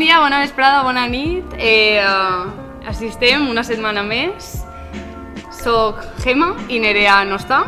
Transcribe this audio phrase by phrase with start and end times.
[0.00, 1.44] Dia, bona vesprada, bona nit.
[1.60, 2.00] Eh,
[2.88, 4.46] així estem una setmana més.
[5.52, 7.58] Soc Gemma i Nerea no està,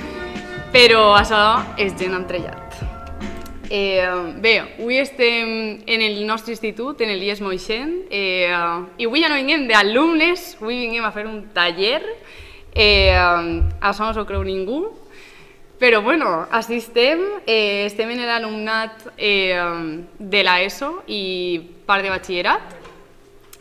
[0.74, 1.38] però això
[1.78, 2.74] és gent entrellat.
[3.70, 4.02] Eh,
[4.42, 5.52] bé, avui estem
[5.86, 8.50] en el nostre institut, en el IES Moixent, eh,
[8.98, 12.02] i avui ja no vinguem d'alumnes, avui vinguem a fer un taller.
[12.74, 14.88] Eh, això no s'ho creu ningú,
[15.80, 19.56] però bueno, així estem, eh, estem en l'alumnat eh,
[20.20, 21.22] de l'ESO i
[21.88, 22.76] part de batxillerat.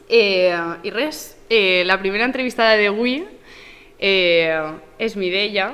[0.10, 0.52] Eh,
[0.84, 3.22] I res, eh, la primera entrevistada d'avui
[3.98, 4.52] eh,
[5.00, 5.72] és Mireia.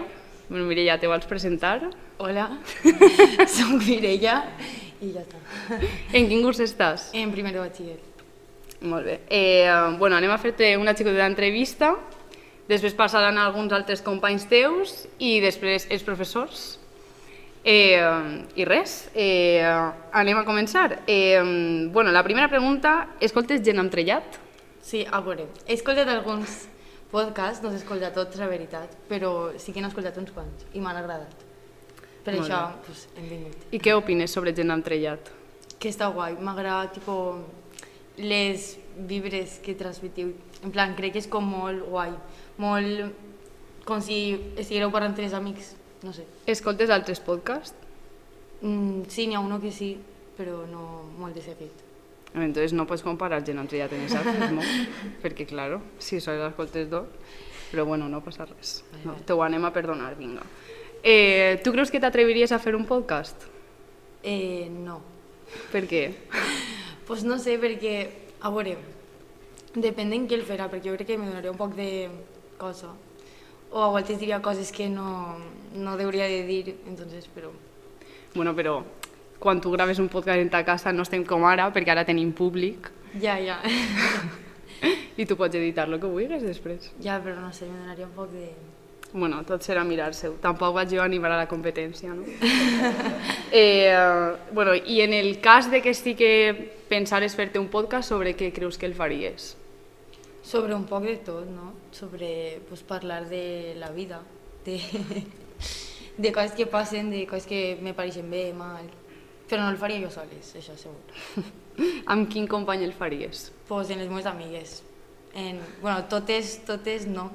[0.48, 1.80] Bueno, Mireia, te vols presentar?
[2.22, 2.52] Hola,
[3.58, 4.44] soc Mireia
[5.02, 5.42] i ja està.
[6.14, 7.10] En quin curs estàs?
[7.18, 7.98] En primer de batxiller.
[8.86, 9.18] Molt bé.
[9.34, 9.66] Eh,
[9.98, 11.96] bueno, anem a fer-te una xicoteta entrevista,
[12.68, 16.80] després passaran alguns altres companys teus i després els professors.
[17.66, 17.98] Eh,
[18.56, 19.66] I res, eh,
[20.14, 21.00] anem a començar.
[21.08, 21.42] Eh,
[21.92, 24.38] bueno, la primera pregunta, escoltes gent amb trellat?
[24.86, 26.68] Sí, a veure, he escoltat alguns
[27.10, 30.84] podcasts, no s'he escoltat tots, la veritat, però sí que n'he escoltat uns quants i
[30.84, 31.42] m'han agradat.
[32.26, 32.84] Per Molt això bé.
[32.86, 33.66] pues, hem vingut.
[33.72, 35.32] I què opines sobre gent amb trellat?
[35.80, 37.16] Que està guai, m'agrada tipo,
[38.18, 40.34] les vibres que transmitiu.
[40.64, 42.14] En plan, crec que és com molt guai,
[42.62, 46.26] molt com si estiguéreu parlant tres amics, no sé.
[46.50, 47.78] Escoltes altres podcasts?
[48.62, 49.96] Mm, sí, n'hi ha uno que sí,
[50.38, 51.84] però no molt de seguit.
[52.36, 54.64] Entonces no pots comparar gent amb trellat en exàmens, no?
[55.24, 57.08] Perquè, claro, si sols escoltes dos,
[57.72, 58.82] però bueno, no passa res.
[59.06, 60.44] No, te ho anem a perdonar, vinga.
[61.04, 63.48] Eh, tu creus que t'atreviries a fer un podcast?
[64.24, 65.00] Eh, no.
[65.72, 66.08] Per què?
[67.08, 67.96] pues no sé, perquè,
[68.42, 68.78] a veure,
[69.76, 72.10] depèn d'en què el farà, perquè jo crec que me donaria un poc de
[72.58, 72.92] cosa.
[73.72, 75.38] O a vegades diria coses que no,
[75.76, 77.52] no hauria de dir, entonces, però...
[78.36, 78.84] Bueno, però
[79.40, 82.32] quan tu graves un podcast en ta casa no estem com ara, perquè ara tenim
[82.34, 82.92] públic,
[83.22, 83.62] Ja, ja.
[85.18, 86.90] i tu pots editar el que vulguis després.
[87.00, 88.50] ja, però no sé, me donaria un poc de...
[89.16, 90.34] Bueno, tot serà mirar-se-ho.
[90.44, 92.26] Tampoc vaig jo animar a la competència, no?
[93.56, 93.96] eh,
[94.52, 98.52] bueno, I en el cas de que sí que pensares fer-te un podcast, sobre què
[98.52, 99.54] creus que el faries?
[100.44, 101.72] Sobre un poc de tot, no?
[101.96, 104.20] Sobre pues, parlar de la vida,
[104.66, 104.82] de,
[106.18, 108.92] de coses que passen, de coses que me pareixen bé, mal...
[109.46, 111.00] Però no el faria jo soles, això segur.
[112.12, 113.52] Amb quin company el faries?
[113.70, 114.82] pues en les meves amigues.
[115.34, 117.30] En, bueno, totes, totes no.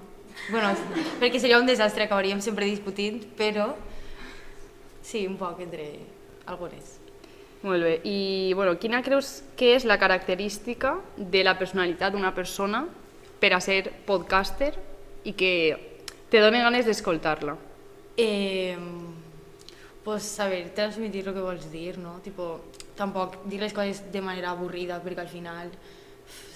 [0.50, 0.72] Bueno,
[1.20, 3.74] perquè seria un desastre, acabaríem sempre discutint, però
[5.02, 5.92] sí, un poc entre
[6.46, 6.96] algunes.
[7.62, 7.94] Molt bé.
[8.08, 12.86] I bueno, quina creus que és la característica de la personalitat d'una persona
[13.40, 14.72] per a ser podcaster
[15.28, 15.52] i que
[16.32, 17.56] te doni ganes d'escoltar-la?
[18.16, 18.76] Eh,
[20.04, 22.19] pues saber transmitir lo que vols dir, no?
[22.24, 22.60] Tipo,
[22.96, 25.70] tampoc dir les coses de manera avorrida, perquè al final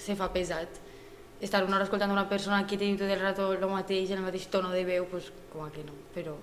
[0.01, 0.81] se fa pesat.
[1.41, 4.47] Estar una hora escoltant una persona que diu tot el rato el mateix, el mateix
[4.49, 6.35] tono de veu, pues com a que no, però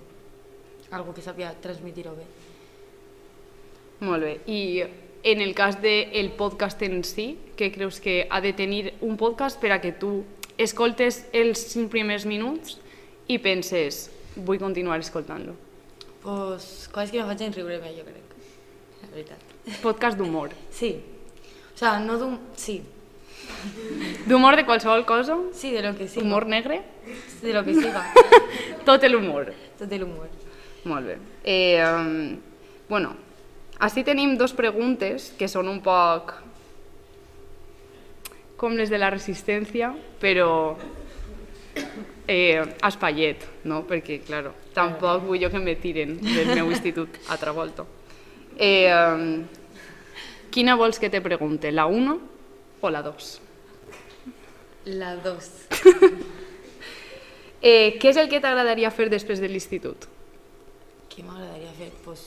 [0.92, 2.26] algo que sàpiga transmitir-ho bé.
[4.02, 4.34] Molt bé.
[4.46, 4.84] I
[5.22, 9.60] en el cas del podcast en si, què creus que ha de tenir un podcast
[9.62, 10.22] per a que tu
[10.58, 12.78] escoltes els cinc primers minuts
[13.30, 15.54] i penses, vull continuar escoltant-lo?
[16.22, 18.34] Pues, coses que me facin riure bé, jo crec.
[19.02, 19.48] La veritat.
[19.82, 20.52] Podcast d'humor.
[20.70, 20.96] Sí.
[21.74, 22.36] O sea, no d'un...
[22.56, 22.82] Sí.
[24.26, 25.36] D'humor de qualsevol cosa?
[25.52, 26.24] Sí, de lo que siga.
[26.24, 26.82] Humor negre?
[27.42, 28.12] De lo que siga.
[28.86, 29.52] Tot l'humor.
[29.78, 30.28] Tot l'humor.
[30.84, 31.18] Molt bé.
[31.44, 32.38] Eh, um,
[32.88, 33.14] bueno,
[33.78, 36.34] així tenim dos preguntes que són un poc
[38.58, 39.90] com les de la resistència,
[40.22, 40.76] però
[42.30, 43.82] eh, espaiet, no?
[43.88, 47.86] Perquè, claro, tampoc vull jo que me tiren del meu institut a altra volta.
[48.54, 49.42] Eh, um,
[50.54, 52.18] quina vols que te pregunte, la 1
[52.82, 53.40] o la 2?
[54.98, 55.50] La 2.
[57.62, 60.08] Eh, què és el que t'agradaria fer després de l'institut?
[61.12, 61.92] Què m'agradaria fer?
[62.02, 62.24] Pues,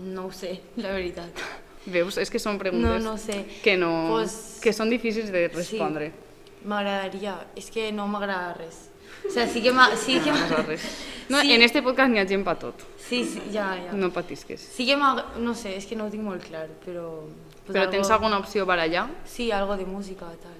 [0.00, 1.42] no ho sé, la veritat.
[1.84, 2.16] Veus?
[2.22, 3.42] És que són preguntes No, no sé.
[3.62, 6.06] que, no, Pues- que són difícils de respondre.
[6.08, 7.34] Sí, m'agradaria.
[7.54, 8.86] És que no m'agrada res.
[9.26, 9.90] O sea, sí que m'ha...
[9.96, 10.82] Sí que No, res.
[11.28, 11.54] No, Sí.
[11.54, 12.82] En este podcast n'hi ha gent per tot.
[13.00, 13.92] Sí, sí, ja, ja.
[13.96, 14.60] No patisques.
[14.60, 15.14] Sí que m'ha...
[15.40, 17.22] No sé, és que no ho tinc molt clar, però...
[17.64, 19.06] Pues Però tens alguna opció per allà?
[19.24, 20.58] Sí, algo de música, tal.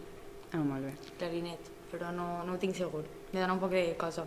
[0.54, 0.94] Ah, molt bé.
[1.18, 3.02] clarinet, però no, no ho tinc segur.
[3.34, 4.24] Me dona un poc de cosa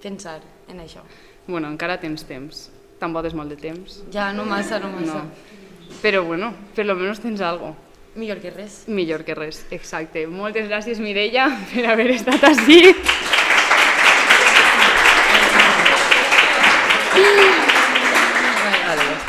[0.00, 1.02] pensar en això.
[1.48, 2.68] Bueno, encara tens temps.
[3.00, 4.04] Tampoc és molt de temps.
[4.14, 5.24] Ja, no massa, no massa.
[5.24, 5.96] No.
[6.02, 7.74] Però bueno, per lo menos tens algo.
[8.14, 8.84] Millor que res.
[8.86, 10.26] Millor que res, exacte.
[10.30, 12.94] Moltes gràcies, Mireia, per haver estat així.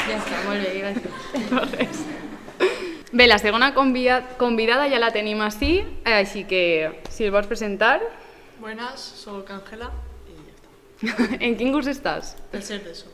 [0.07, 1.51] Ja està, molt bé, gràcies.
[1.51, 2.03] No res.
[3.11, 6.63] Bé, la segona convida convidada ja la tenim així, així que
[7.09, 8.01] si el vols presentar,
[8.59, 9.91] Buenas, soy Ángela
[10.27, 11.35] y ya está.
[11.45, 12.33] en quin curs estàs?
[12.51, 13.05] Tercer de eso.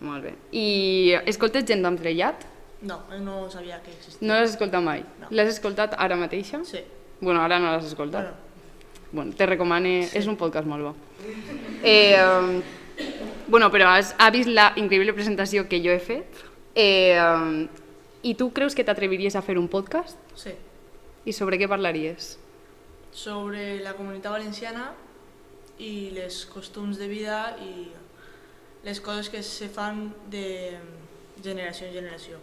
[0.00, 0.36] Molt bé.
[0.54, 2.44] I escoltes gent d'Amtrellat?
[2.86, 4.22] No, eh, no sabía que existía.
[4.22, 5.02] No l'has escoltat mai?
[5.18, 5.32] No.
[5.34, 6.62] L'has escoltat ara mateixa?
[6.64, 6.84] Sí.
[7.20, 8.30] Bueno, ara no l'has escoltat.
[8.30, 8.46] Bueno,
[9.10, 10.94] Bueno, te recomane, és un podcast molt bo.
[11.82, 12.60] Eh,
[13.48, 16.26] bueno, però has, ha vist la increïble presentació que jo he fet
[16.74, 17.66] eh, um,
[18.22, 20.18] i tu creus que t'atreviries a fer un podcast?
[20.36, 20.54] sí.
[21.28, 22.38] I sobre què parlaries?
[23.12, 24.92] Sobre la comunitat valenciana
[25.78, 27.88] i les costums de vida i
[28.86, 30.78] les coses que se fan de
[31.44, 32.38] generació en generació.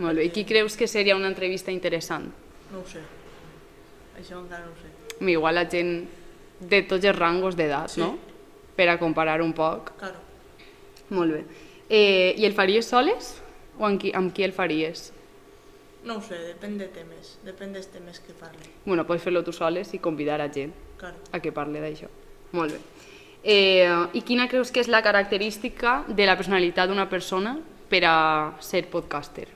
[0.00, 0.26] Molt bé.
[0.28, 2.28] I qui creus que seria una entrevista interessant?
[2.72, 3.00] No ho sé.
[4.20, 4.90] Això encara no ho sé.
[5.32, 5.94] Igual la gent
[6.60, 8.00] de tots els rangos d'edat, Sí.
[8.02, 8.18] no?
[8.76, 9.92] Per a comparar un poc.
[9.98, 10.18] Claro.
[11.10, 11.44] Molt bé.
[11.88, 13.34] Eh, I el faries soles?
[13.78, 15.12] O amb qui, amb qui el faries?
[16.04, 17.34] No ho sé, depèn de temes.
[17.44, 18.70] Depèn dels temes que parli.
[18.86, 21.16] Bueno, pots fer-lo tu soles i convidar a gent Claro.
[21.32, 22.08] a que parli d'això.
[22.52, 22.78] Molt bé.
[23.42, 27.58] Eh, I quina creus que és la característica de la personalitat d'una persona
[27.88, 29.48] per a ser podcaster?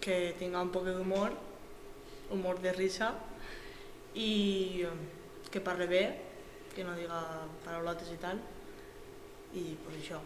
[0.00, 1.32] Que tinga un poc d'humor,
[2.30, 3.14] humor de risa
[4.14, 6.04] i eh, que parle bé,
[6.74, 7.20] que no diga
[7.64, 8.40] paraulotes i tal.
[9.54, 10.18] I pues això.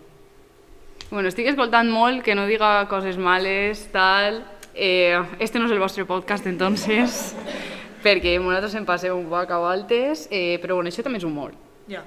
[1.10, 4.44] Bueno, estic escoltant molt que no diga coses males, tal...
[4.80, 7.32] Eh, este no és el vostre podcast, entonces,
[8.04, 11.56] perquè nosaltres em passeu un poc a voltes, eh, però bueno, això també és humor,
[11.90, 12.04] Ja.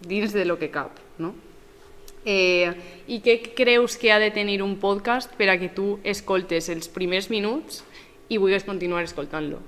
[0.00, 1.34] dins de lo que cap, no?
[2.24, 2.72] Eh,
[3.06, 6.88] I què creus que ha de tenir un podcast per a que tu escoltes els
[6.88, 7.84] primers minuts
[8.32, 9.60] i vulguis continuar escoltant-lo?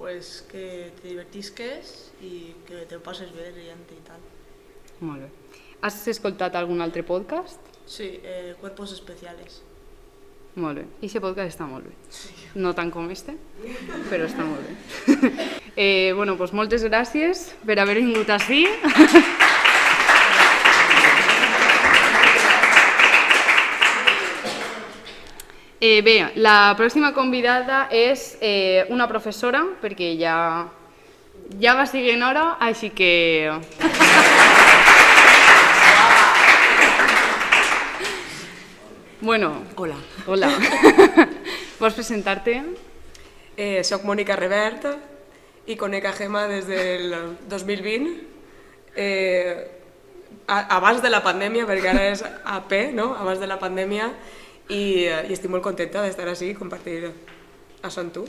[0.00, 1.90] Pues que te divertisques
[2.24, 4.22] i que te ho passes bé rient i tal.
[5.04, 5.58] Molt bé.
[5.84, 7.60] Has escoltat algun altre podcast?
[7.84, 9.60] Sí, eh, cuerpos especiales.
[10.56, 10.86] Molt bé.
[11.02, 11.92] I aquest podcast està molt bé.
[12.64, 13.36] No tant com este,
[14.08, 15.30] però està molt bé.
[15.76, 18.64] eh, bueno, doncs moltes gràcies per haver vingut així.
[25.80, 30.68] Eh, bé, la pròxima convidada és eh, una professora, perquè ja,
[31.56, 33.48] ja va siguent hora, així que...
[39.22, 39.96] Bueno, Hola,
[40.26, 40.48] hola.
[41.80, 42.54] Vols presentar-te?
[43.60, 44.86] eh, soc Mònica Revert
[45.68, 47.12] i conec a Gemma des del
[47.50, 48.14] 2020,
[48.96, 49.68] eh,
[50.46, 53.12] a, abans de la pandèmia, perquè ara és AP, no?
[53.20, 54.08] abans de la pandèmia,
[54.70, 57.02] i, i estic molt contenta d'estar així i compartir
[57.82, 58.24] això amb tu.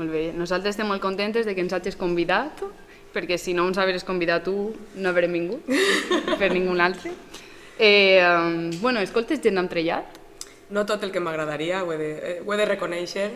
[0.00, 0.26] Molt bé.
[0.36, 2.64] Nosaltres estem molt contentes de que ens hagis convidat,
[3.14, 5.70] perquè si no ens hagués convidat tu, no haurem vingut,
[6.40, 7.14] per ningú altre.
[7.78, 8.20] Eh,
[8.80, 10.20] bueno, escoltes gent d'Amtrellat?
[10.74, 13.30] No tot el que m'agradaria, ho, he de, eh, ho he de reconèixer,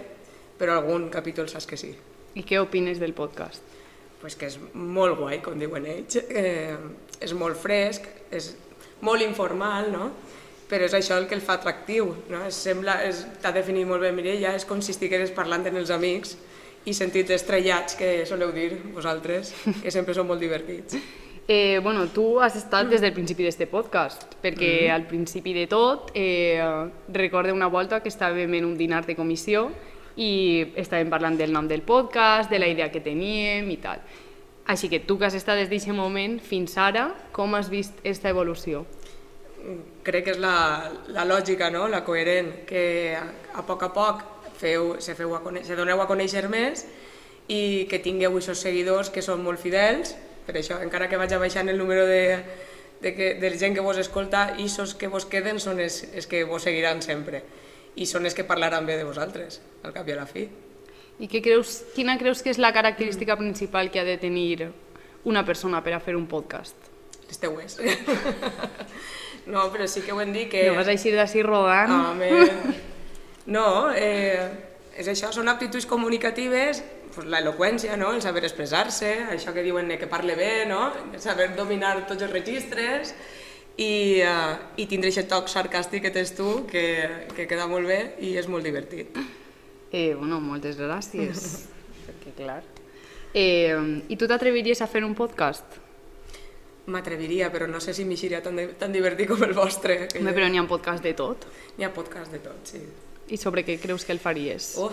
[0.59, 1.93] però algun capítol saps que sí.
[2.39, 3.79] I què opines del podcast?
[4.21, 6.75] pues que és molt guai, com diuen ells, eh,
[7.23, 8.51] és molt fresc, és
[9.07, 10.11] molt informal, no?
[10.69, 12.13] Però és això el que el fa atractiu.
[12.31, 12.45] No?
[12.47, 12.99] Es sembla,
[13.43, 16.37] t'ha definit molt bé Mireia, és com si estigueres parlant amb els amics
[16.89, 20.99] i sentit estrellats, que soleu dir vosaltres, que sempre són molt divertits.
[21.51, 26.11] Eh, bueno, tu has estat des del principi d'este podcast, perquè al principi de tot
[26.13, 26.61] eh,
[27.09, 29.63] recorde una volta que estàvem en un dinar de comissió
[30.21, 34.05] i estàvem parlant del nom del podcast, de la idea que teníem i tal.
[34.69, 38.29] Així que tu que has estat des d'aquest moment fins ara, com has vist aquesta
[38.29, 38.85] evolució?
[40.07, 41.89] Crec que és la, la lògica, no?
[41.89, 43.25] la coherent, que a,
[43.59, 44.23] a poc a poc
[44.59, 46.87] feu, se, feu a conèixer, se doneu a conèixer més
[47.49, 50.15] i que tingueu aquests seguidors que són molt fidels,
[50.47, 52.23] per això, encara que vaig baixant el número de,
[53.01, 56.27] de, que, de gent que vos escolta, i els que vos queden són els, els
[56.27, 57.43] que vos seguiran sempre
[57.99, 60.47] i són els que parlaran bé de vosaltres, al cap i a la fi.
[61.19, 64.69] I què creus, quina creus que és la característica principal que ha de tenir
[65.27, 66.77] una persona per a fer un podcast?
[67.27, 67.79] Les teues.
[69.49, 70.69] no, però sí que ho hem dit que...
[70.69, 71.93] No vas eixir d'ací rodant?
[71.95, 72.77] Ah, Home,
[73.57, 74.45] no, eh,
[74.99, 76.83] és això, són aptituds comunicatives,
[77.15, 78.13] pues, la eloqüència, no?
[78.15, 80.93] el saber expressar-se, això que diuen que parle bé, no?
[81.13, 83.15] el saber dominar tots els registres
[83.79, 86.85] i, uh, i tindre aquest toc sarcàstic que tens tu, que,
[87.35, 89.17] que queda molt bé i és molt divertit.
[89.91, 91.69] Eh, bueno, moltes gràcies.
[92.07, 92.63] perquè, clar...
[93.37, 93.77] Eh,
[94.09, 95.77] I tu t'atreviries a fer un podcast?
[96.89, 100.07] M'atreviria, però no sé si m'eixiria tan, tan divertit com el vostre.
[100.09, 101.45] Que Home, però n'hi ha un podcast de tot.
[101.77, 102.81] N'hi ha podcast de tot, sí.
[103.29, 104.71] I sobre què creus que el faries?
[104.81, 104.89] Oh,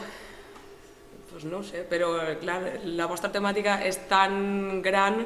[1.32, 2.10] pues no sé, però
[2.42, 5.22] clar, la vostra temàtica és tan gran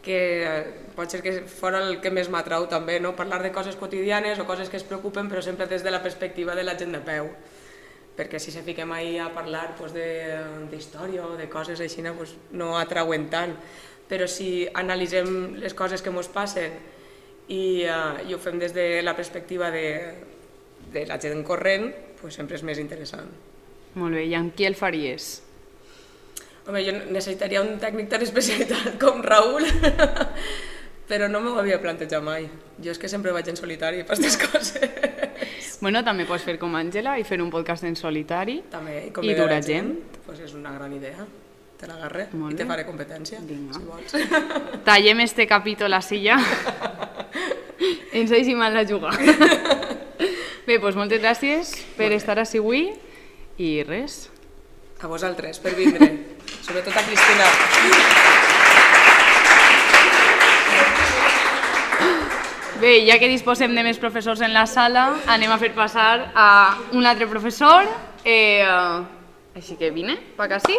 [0.00, 0.64] que eh,
[0.96, 3.12] pot ser que fora el que més m'atrau també, no?
[3.16, 6.54] parlar de coses quotidianes o coses que es preocupen, però sempre des de la perspectiva
[6.56, 7.28] de la gent de peu.
[8.20, 12.34] perquè si se fiquem ahí a parlar pues, de- d'història o de coses així, pues,
[12.52, 13.54] no atrauen tant.
[14.10, 16.74] Però si analitzem les coses que ens passen
[17.50, 19.84] i, uh, i ho fem des de la perspectiva de,
[20.92, 21.88] de la gent corrent,
[22.20, 23.30] pues, sempre és més interessant.
[23.94, 25.30] Molt bé, i amb qui el faries?
[26.66, 29.66] Home, jo necessitaria un tècnic tan especialitat com Raül,
[31.10, 32.46] però no m'ho havia plantejat mai.
[32.82, 34.76] Jo és que sempre vaig en solitari per aquestes coses.
[35.80, 38.58] Bueno, també pots fer com Àngela i fer un podcast en solitari.
[38.68, 39.94] També, I convidar dur a a gent.
[40.26, 41.24] Pues és una gran idea.
[41.80, 43.72] Te l'agarre Molt i te faré competència, Vinga.
[43.72, 44.12] si vols.
[44.88, 46.36] Tallem este capítol així ja.
[48.20, 49.14] Ens deixem mal la jugar.
[50.66, 52.90] Bé, doncs moltes gràcies per estar així avui
[53.56, 54.26] i res.
[55.00, 56.10] A vosaltres, per vindre.
[56.60, 57.46] Sobretot a Cristina.
[62.80, 66.50] Bé, ja que disposem de més professors en la sala, anem a fer passar a
[66.92, 67.88] un altre professor.
[68.24, 68.68] Eh,
[69.54, 70.76] així que vine, pa que sí.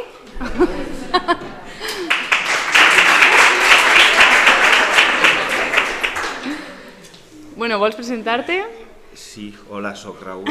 [7.55, 8.63] bueno, vols presentar-te?
[9.13, 10.47] Sí, hola, sóc Raúl,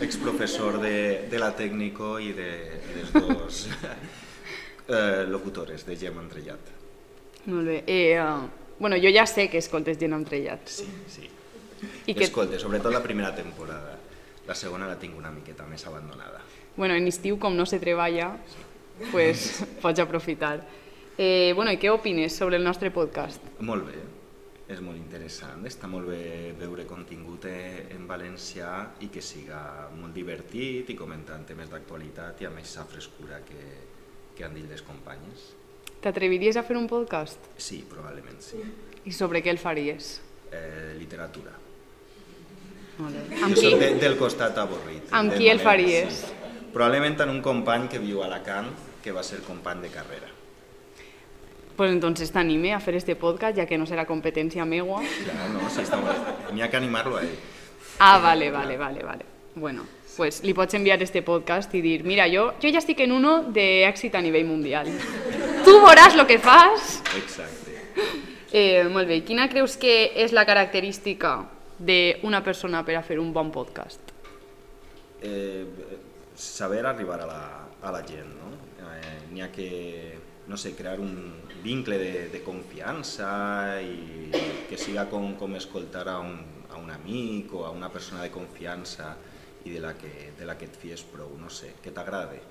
[0.00, 2.50] exprofessor de, de la Tècnico i de
[2.94, 3.66] les dos
[4.88, 6.60] eh, locutores de Gem Entrellat.
[7.46, 7.82] Molt bé.
[7.86, 8.22] Eh, eh,
[8.78, 10.68] bueno, jo ja sé que escoltes gent amb trellat.
[10.70, 11.28] Sí, sí.
[12.06, 13.98] I que, Escolta, sobretot la primera temporada.
[14.46, 16.40] La segona la tinc una miqueta més abandonada.
[16.76, 18.32] Bueno, en estiu, com no se treballa,
[19.12, 20.60] pues, pots aprofitar.
[21.16, 23.42] Eh, bueno, i què opines sobre el nostre podcast?
[23.62, 24.00] Molt bé,
[24.74, 25.62] és molt interessant.
[25.68, 28.70] Està molt bé veure contingut eh, en valencià
[29.06, 33.62] i que siga molt divertit i comentant temes d'actualitat i amb aquesta frescura que,
[34.34, 35.52] que han dit les companyes.
[36.02, 37.46] T'atreviries a fer un podcast?
[37.56, 38.58] Sí, probablement sí.
[39.04, 40.16] I sobre què el faries?
[40.50, 41.54] Eh, literatura.
[42.98, 43.38] Molt bé.
[43.38, 43.70] Jo Amb qui?
[43.70, 45.06] soc de, del costat avorrit.
[45.14, 46.24] Amb qui el faries?
[46.26, 46.40] Sí.
[46.74, 50.26] Probablement amb un company que viu a Alacant, que va ser company de carrera.
[51.76, 55.00] Pues entonces t'anime a fer este podcast, ja que no serà competència meua.
[55.24, 55.82] Claro, no, sí.
[56.54, 57.36] N'hi ha que animar-lo a ell.
[57.98, 59.24] Ah, vale, vale, vale, vale.
[59.54, 63.12] Bueno, pues li pots enviar este podcast i dir, mira, jo, jo ja estic en
[63.14, 64.90] uno d'èxit a nivell mundial.
[65.64, 67.00] Tu veuràs lo que fas.
[67.18, 67.74] Exacte.
[68.50, 71.36] Eh, molt bé, quina creus que és la característica
[71.78, 74.10] d'una persona per a fer un bon podcast?
[75.22, 75.66] Eh,
[76.34, 77.42] saber arribar a la,
[77.82, 78.52] a la gent, no?
[78.84, 81.14] Eh, N'hi ha que, no sé, crear un
[81.62, 84.30] vincle de, de confiança i
[84.68, 86.34] que siga com, com escoltar a un,
[86.70, 89.14] a un amic o a una persona de confiança
[89.64, 92.42] i de la que, de la que et fies prou, no sé, que t'agrade.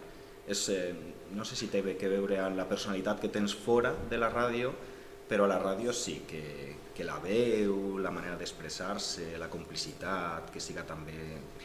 [0.48, 0.94] Eh,
[1.32, 4.74] no sé si té que veure amb la personalitat que tens fora de la ràdio,
[5.30, 6.44] però a la ràdio sí, que,
[6.94, 11.16] que la veu, la manera d'expressar-se, la complicitat, que siga també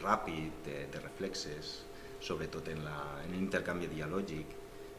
[0.01, 1.88] ràpid, de, de reflexes,
[2.19, 4.45] sobretot en la- en l'intercanvi dialògic,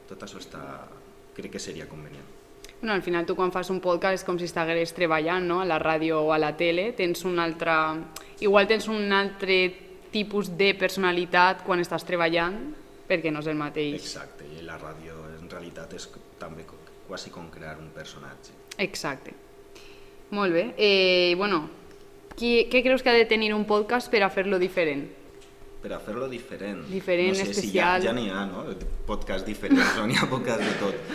[0.08, 0.60] tot això està,
[1.34, 2.24] crec que seria convenient.
[2.80, 5.60] Bueno, al final tu quan fas un podcast és com si estigueres treballant no?
[5.60, 7.72] a la ràdio o a la tele, tens un altre...
[8.40, 9.58] Igual tens un altre
[10.10, 12.56] tipus de personalitat quan estàs treballant,
[13.06, 14.00] perquè no és el mateix.
[14.00, 16.08] Exacte, i la ràdio en realitat és
[16.38, 16.64] també
[17.06, 18.50] quasi com crear un personatge.
[18.78, 19.34] Exacte.
[20.30, 20.74] Molt bé.
[20.78, 21.68] Eh, bueno,
[22.36, 25.04] qui, què creus que ha de tenir un podcast per a fer-lo diferent?
[25.80, 26.82] Per a fer-lo diferent.
[26.90, 28.00] Diferent, no sé especial.
[28.02, 28.64] Si ja ja n'hi ha, no?
[29.08, 30.06] Podcast diferents, no?
[30.06, 31.14] n'hi ha podcast de tot.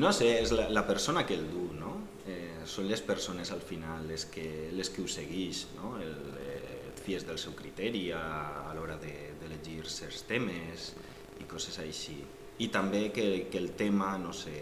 [0.00, 1.96] No sé, és la, la persona que el du, no?
[2.30, 5.96] Eh, són les persones al final les que, les que ho segueix, no?
[6.00, 8.22] El, eh, et fies del seu criteri a,
[8.70, 10.92] a l'hora de- d'elegir de, certs temes
[11.40, 12.16] i coses així.
[12.60, 14.52] I també que, que el tema, no sé,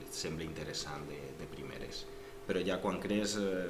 [0.00, 1.18] et sembla interessant de.
[2.48, 3.68] Però ja quan crees eh,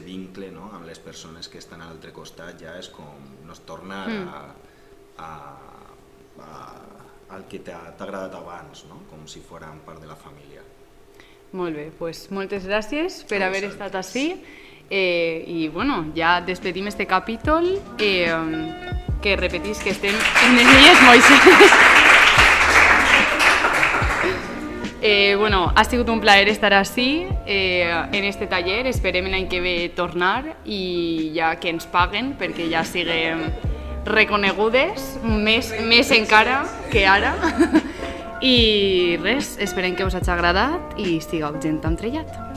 [0.00, 0.70] vincle no?
[0.72, 3.12] amb les persones que estan a l'altre costat ja és com
[3.44, 4.28] no es tornar Mm.
[4.28, 4.40] a,
[5.18, 5.30] a,
[6.40, 6.76] a,
[7.36, 9.02] al que t'ha agradat abans, no?
[9.10, 10.62] com si fossin part de la família.
[11.52, 14.42] Molt bé, pues moltes gràcies per A haver estat així.
[14.90, 17.80] Eh, I bueno, ja despedim este capítol.
[17.98, 18.32] Eh,
[19.22, 21.95] que repetís que estem en les illes Moisés.
[25.08, 28.88] Eh, bueno, ha sigut un plaer estar així eh, en este taller.
[28.90, 33.44] Esperem l'any que ve tornar i ja que ens paguen perquè ja siguem
[34.02, 37.36] reconegudes, més, més encara que ara.
[38.42, 42.55] I res, esperem que us hagi agradat i sigueu gent entrellat.